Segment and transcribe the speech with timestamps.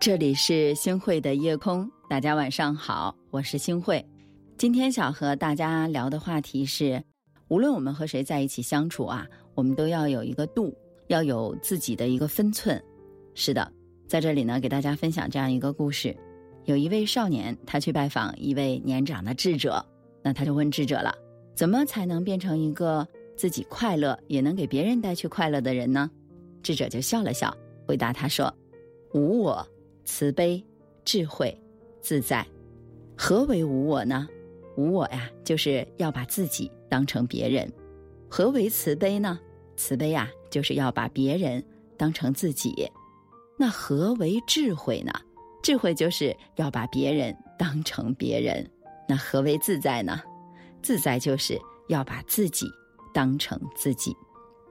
[0.00, 4.02] 这里是星慧的夜空，大家晚上好，我是星慧。
[4.56, 7.04] 今天想和大家聊的话题是，
[7.48, 10.74] 无论我们和谁在一起相处啊，我们都要有一个度，
[11.08, 12.82] 要有自己的一个分寸。
[13.34, 13.70] 是的，
[14.08, 16.16] 在这里呢，给大家分享这样一个故事：
[16.64, 19.84] 有一位少年，他去拜访一位年长的智者，
[20.22, 21.14] 那他就问智者了，
[21.54, 23.06] 怎么才能变成一个
[23.36, 26.10] 自己快乐，也能给别人带去快乐的人呢？
[26.62, 27.54] 智者就笑了笑，
[27.86, 28.50] 回答他说
[29.12, 29.62] ：“无我。”
[30.12, 30.62] 慈悲、
[31.04, 31.56] 智慧、
[32.02, 32.44] 自在，
[33.16, 34.28] 何为无我呢？
[34.76, 37.72] 无我呀，就是要把自己当成别人。
[38.28, 39.38] 何为慈悲呢？
[39.76, 41.64] 慈悲呀，就是要把别人
[41.96, 42.90] 当成自己。
[43.56, 45.12] 那何为智慧呢？
[45.62, 48.68] 智慧就是要把别人当成别人。
[49.08, 50.20] 那何为自在呢？
[50.82, 51.56] 自在就是
[51.88, 52.66] 要把自己
[53.14, 54.14] 当成自己。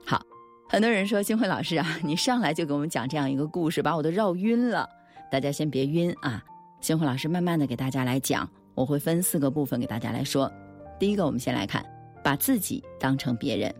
[0.04, 0.22] 好，
[0.68, 4.86] 很多人说 金慧老师啊，你上来就给我们讲这样一个故事，把我都绕晕了。
[5.30, 6.44] 大家先别晕啊，
[6.80, 10.50] 星火老师慢慢的给大家来讲，我会分四个部分给大家来说。
[10.98, 11.84] 第一个，我们先来看，
[12.22, 13.72] 把自己当成别人。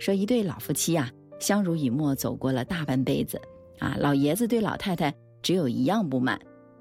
[0.00, 3.40] 说一对老夫妻呀，相濡以沫走过了大半辈子，
[3.78, 6.38] 啊，老爷子对老太太只有一样不满，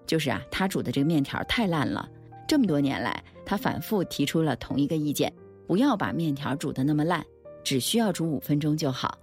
[0.08, 2.10] 就是啊，他煮的这个面条太烂了。
[2.48, 5.32] 这么多年来，他反复提出了同一个意见，
[5.68, 7.24] 不要把面条煮的那么烂，
[7.64, 9.18] 只需要煮五分钟就好。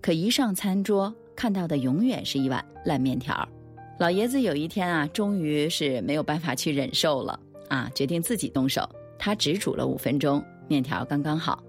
[0.00, 3.48] 可一上餐桌，看到的永远是一碗烂面条。
[3.98, 8.86] 老爷子有一天啊，终于是没有办法去忍受了啊，决定自己动手。
[9.18, 11.62] 他只煮了五分钟，面条刚刚好。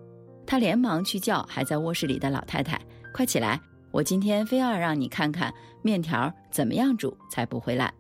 [0.45, 2.77] 他连忙去叫还在卧室里的老太太
[3.15, 3.57] ：“快起来！
[3.91, 7.93] 我今天非要让你看看面条怎么样煮才不会烂。”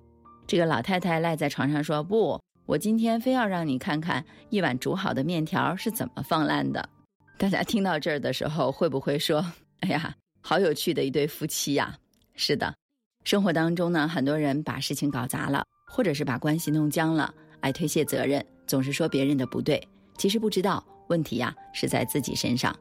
[0.45, 6.89] 这个老太太赖在床上说：“不，我今天非要让你看看一碗煮好的面条是怎么放烂的。
[7.39, 9.45] ”大家听到这儿的时候，会不会说
[9.79, 11.97] ：“哎呀，好有趣的一对夫妻呀？”
[12.35, 12.73] 是的。
[13.27, 17.29] 生活当中呢，很多人把事情搞砸了，或者是把关系弄僵了，
[17.59, 19.85] 爱推卸责任，总是说别人的不对。
[20.17, 22.73] 其实不知道问题呀是在自己身上。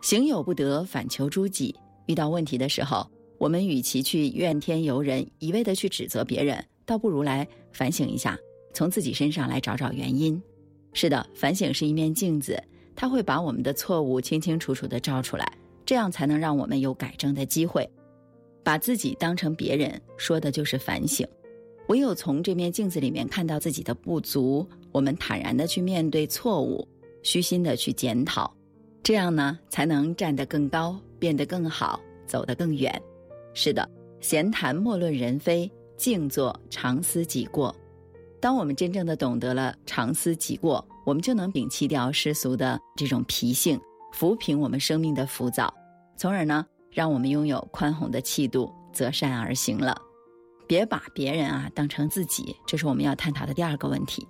[0.00, 1.76] 行有不得，反求诸己。
[2.06, 8.38] 遇到问题的时候，我们与其去怨天尤人，一味的去指责别人，倒不如来反省一下，
[8.72, 10.42] 从自己身上来找找原因。
[10.94, 12.58] 是的，反省是一面镜子，
[12.96, 15.52] 它会把我们的错误清清楚楚的照出来，
[15.84, 17.86] 这样才能让我们有改正的机会。
[18.70, 21.26] 把自己当成别人，说的就是反省。
[21.88, 26.86] 唯有从这面镜子里面看到自己的不足，我们坦然的去面对错误，
[27.24, 28.48] 虚心的去检讨，
[29.02, 32.94] 这样呢，才能站得更高，变得更好，走得更远。
[33.54, 37.74] 是的，闲谈莫论人非，静坐常思己过。
[38.40, 43.80] 当我们真正的懂得了常思己过，我们就能摒弃掉世俗的这种脾性，
[44.16, 45.74] 抚平我们生命的浮躁，
[46.16, 46.64] 从而呢。
[46.90, 49.96] 让我们拥有宽宏的气度，择善而行了。
[50.66, 54.26] 别把别人啊当成自己，这是我们要探讨的第二个问题。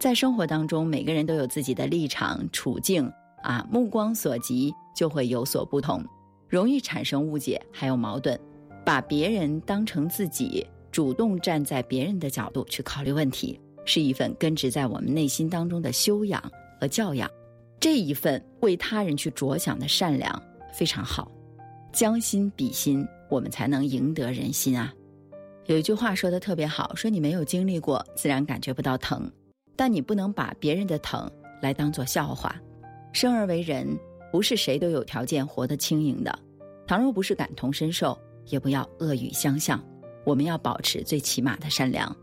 [0.00, 3.10] 在生活当中，每个人都有自己的立场处境
[3.42, 6.04] 啊，目光所及就会有所不同，
[6.48, 8.38] 容易产生误解还有矛盾。
[8.84, 16.42] 把别人当成自己，主动站在别人的角度去考虑问题，是一份根植在我们内心当中的修养
[16.80, 17.30] 和教养。
[17.78, 21.30] 这一份为他人去着想的善良非常好。
[21.92, 24.92] 将心比心，我们才能赢得人心啊！
[25.66, 29.30] 有一句话说的特别好，说你没有经历过，自然感觉不到疼。
[29.76, 32.54] 但你不能把别人的疼来当做笑话。
[33.12, 33.86] 生而为人，
[34.30, 36.36] 不是谁都有条件活得轻盈的。
[36.86, 39.82] 倘若不是感同身受，也不要恶语相向。
[40.24, 42.14] 我们要保持最起码的善良，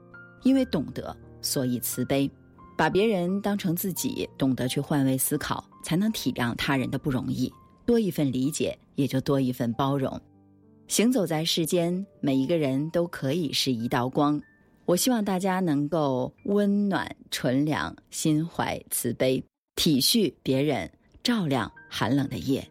[0.43, 2.29] 因为懂得，所以慈悲。
[2.77, 7.51] 把别人当成自己，懂得去换位思考，才能体谅他人的不容易。
[7.89, 10.21] 多一份理解，也就多一份包容。
[10.87, 14.39] 行走在世间，每一个人都可以是一道光。
[14.85, 20.87] 我希望大家能够温暖、纯良、心怀慈悲，体恤别人，
[21.23, 22.63] 照亮寒冷的夜。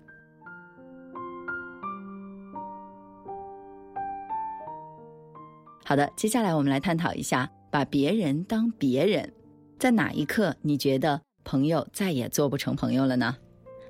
[5.84, 9.32] 好的，接下来我们来探讨一下，把别人当别人，
[9.80, 13.36] 在哪一刻你觉得朋友再也做不成朋友了呢？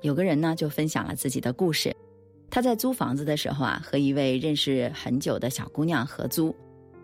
[0.01, 1.95] 有个人呢，就分享了自己的故事。
[2.49, 6.55] 他在租房子的时候啊，和一位认识很久的小姑娘合租。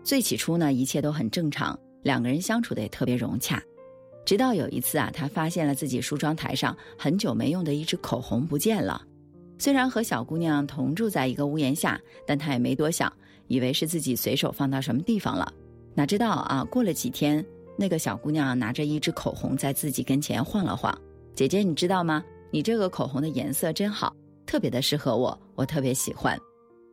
[0.02, 3.62] 最起初呢，一切都很正常，两个人相处的也特别融洽。
[4.24, 9.00] 直到有一次啊，他发现了自己梳妆台上很久没用的一支口红不见了。
[9.58, 13.12] 虽然和小姑娘同住在一个屋檐下，但他也没多想，
[13.46, 15.52] 以为是自己随手放到什么地方了。
[15.94, 17.44] 哪知道啊，过了几天，
[17.78, 20.96] 那个小姑娘拿着一支口红在自己跟前晃了晃。
[21.34, 22.24] 姐姐，你知道吗？
[22.50, 24.14] 你这个口红的颜色真好，
[24.46, 26.38] 特别的适合我，我特别喜欢。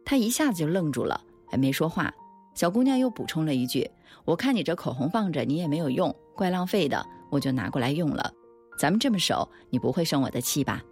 [0.05, 1.19] 他一下子就愣住了，
[1.49, 2.13] 还没说话。
[2.55, 3.89] 小姑娘又补充了一句
[4.25, 8.31] ：“我看你这口红放着，你也没有用，怪浪费的，我就拿过来用了。
[8.77, 10.83] 咱们这么熟，你不会生我的气吧？”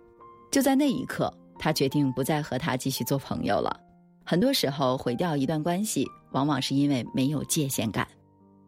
[0.52, 3.80] 就在那一刻，他决定不再和他继续做朋友了。
[4.26, 8.08] 很多时候，毁掉一段关系，往往是因为没有界限感。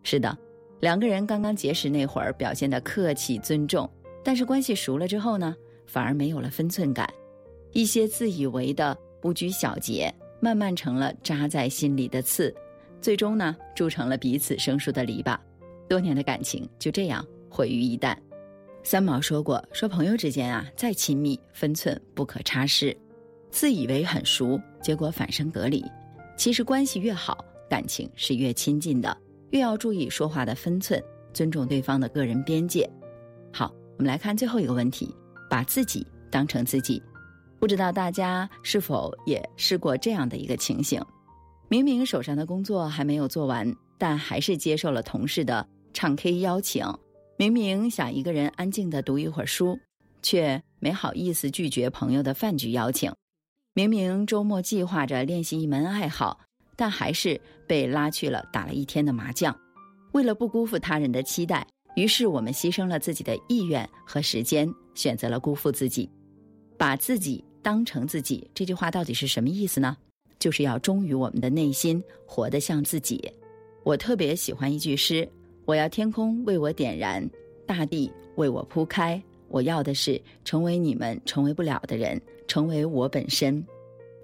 [0.04, 0.38] 是的，
[0.82, 3.90] 两个人刚刚结识那会儿表现的客气尊重，
[4.24, 5.56] 但是关系熟了之后呢，
[5.94, 7.08] 反而没有了分寸感，
[7.72, 12.52] 一些自以为的不拘小节，慢慢成了扎在心里的刺，
[13.00, 15.38] 最终呢，铸成了彼此生疏的篱笆，
[15.88, 18.18] 多年的感情就这样毁于一旦。
[18.82, 22.98] 三毛说过：“说朋友之间啊，再亲密，分寸不可差失。
[23.52, 25.86] 自以为很熟，结果反生隔离。
[26.36, 29.16] 其实关系越好，感情是越亲近的。”
[29.52, 31.00] 越要注意说话的分寸，
[31.34, 32.90] 尊重对方的个人边界。
[33.52, 35.16] 好，我们来看最后一个问题：
[35.54, 37.00] 把自己当成自己。
[37.60, 41.00] 不知道大家是否也试过这样的一个情形？
[41.70, 45.64] 明明手上的工作还没有做完，但还是接受了同事的
[45.94, 46.88] 唱 K 邀请；
[47.38, 49.78] 明明想一个人安静的读一会儿书，
[50.24, 53.12] 却没好意思拒绝朋友的饭局邀请；
[53.76, 56.40] 明明周末计划着练习一门爱好。
[56.76, 59.56] 但还是被拉去了打了一天的麻将，
[60.14, 66.10] 为了不辜负他人的期待，于是我们牺牲了自己的意愿和时间，选择了辜负自己，
[66.78, 68.50] 把自己当成自己。
[68.54, 69.96] 这句话到底是什么意思呢？
[70.40, 73.32] 就是要忠于我们的内心，活得像自己。
[73.84, 75.28] 我特别喜欢一句诗：
[75.66, 77.28] 我要天空为我点燃，
[77.66, 79.22] 大地为我铺开。
[79.48, 83.64] 我要的是成为你们成为不了的人，成为我本身。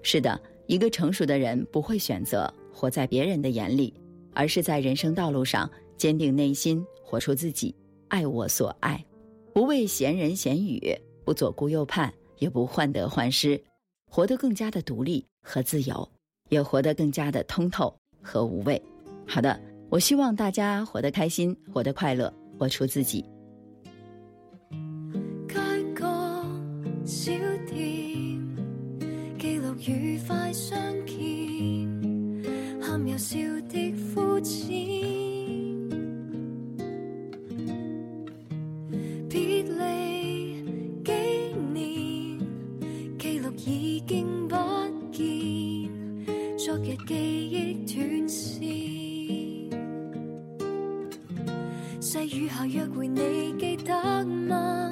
[0.02, 0.40] 是的。
[0.66, 3.92] 一个成熟的人不会选择活在别人的眼里，
[4.32, 5.68] 而是在人生道路上
[6.00, 7.74] 坚定内心，活出自己，
[8.08, 9.04] 爱我所爱，
[9.52, 10.80] 不为闲人闲语，
[11.26, 13.62] 不左顾右盼，也不患得患失，
[14.10, 16.08] 活得更加的独立和自由，
[16.48, 18.82] 也活得更加的通透和无畏。
[19.26, 19.60] 好的，
[19.90, 23.22] 我希望大家活得开心，活得快乐，活出自己。
[29.86, 31.18] 愉快相见，
[32.82, 33.38] 喊又笑
[33.68, 35.29] 的肤浅。
[46.70, 48.62] 昨日记忆断线。
[52.00, 54.88] 细雨下约会，你记得吗？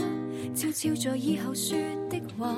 [0.57, 1.79] 悄悄在以后说
[2.11, 2.53] 的话。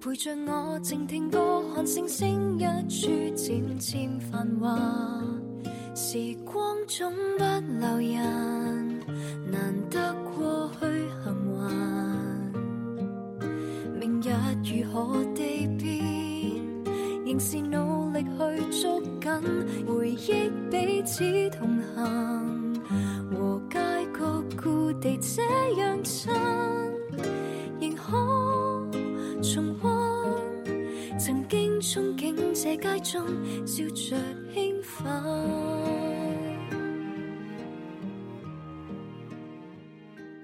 [0.00, 3.06] 陪着我静听歌，看星星一处
[3.36, 4.76] 渐渐繁华。
[5.94, 7.44] 时光总不
[7.78, 9.00] 留人，
[9.52, 10.86] 难得过去
[11.22, 11.70] 幸还。
[14.00, 14.30] 明日
[14.64, 16.13] 如何地变，
[17.34, 19.32] 仍是努力去捉紧
[19.88, 22.80] 回忆，彼此同行。
[23.28, 23.78] 和街
[24.16, 25.42] 角故地这
[25.80, 26.32] 样亲，
[27.80, 28.12] 仍可
[29.42, 31.18] 重温。
[31.18, 33.26] 曾经憧憬这街中
[33.66, 34.16] 笑着
[34.54, 35.12] 兴奋。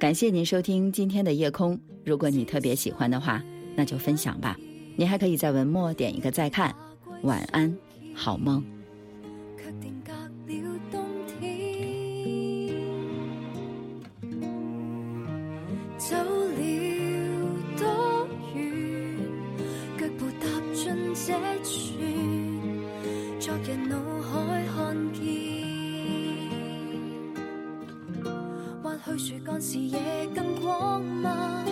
[0.00, 1.78] 感谢您收听今天的夜空。
[2.04, 3.40] 如果你特别喜欢的话，
[3.76, 4.56] 那就分享吧。
[5.00, 6.76] 你还可以在文末点一个再看。
[7.22, 7.74] 晚安，
[8.14, 8.62] 好梦。
[29.16, 29.98] 去树干视野
[30.34, 31.64] 更广吗？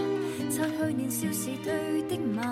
[0.50, 2.43] 擦去年少时对的骂，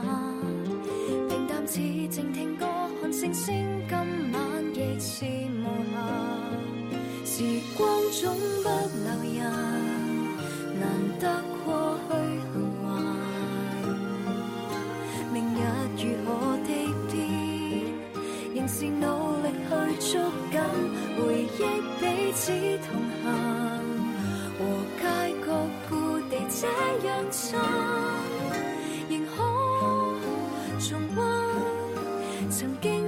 [1.66, 2.64] 似静听歌，
[3.02, 3.98] 看星星，今
[4.32, 4.40] 晚
[4.72, 5.96] 亦是无暇。
[7.24, 7.42] 时
[7.76, 8.22] 光总
[8.62, 8.68] 不
[9.02, 9.42] 留人，
[10.78, 10.86] 难
[11.18, 11.24] 得
[11.64, 12.12] 过去
[12.52, 12.84] 幸还。
[15.32, 15.58] 明日
[15.98, 16.30] 如何
[16.64, 16.68] 地
[17.10, 17.14] 变，
[18.54, 19.04] 仍是努
[19.42, 19.68] 力去
[20.12, 20.54] 捉紧
[21.16, 21.60] 回忆，
[22.00, 22.42] 彼此
[22.86, 22.88] 同
[23.24, 23.26] 行。
[24.58, 24.60] 和
[24.98, 25.02] 街
[25.44, 25.46] 角
[25.90, 25.90] 故
[26.30, 26.62] 地这
[27.06, 27.58] 样亲，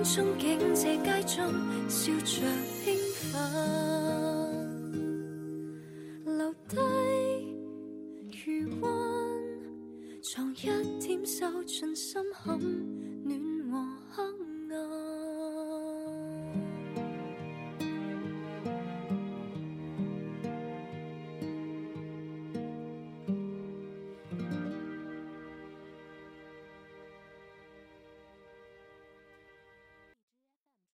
[0.09, 1.37] 憧憬这街中
[1.87, 3.37] 笑着兴奋，
[6.25, 6.79] 留低
[8.47, 8.91] 余温，
[10.23, 10.65] 藏一
[10.99, 12.59] 点手进心坎。